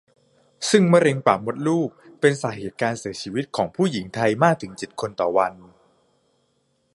[0.69, 1.89] ซึ่งมะเร็งปากมดลูก
[2.19, 5.53] เป็นสาเหตุการเสียชีวิตของผู้หญิงไทยมากถึง เจ็ด คนต่อวัน